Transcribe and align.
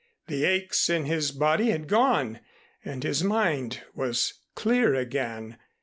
The 0.25 0.45
aches 0.45 0.89
in 0.89 1.05
his 1.05 1.31
body 1.31 1.69
had 1.69 1.87
gone 1.87 2.39
and 2.83 3.03
his 3.03 3.23
mind 3.23 3.83
was 3.93 4.33
clear 4.55 4.95
again. 4.95 5.57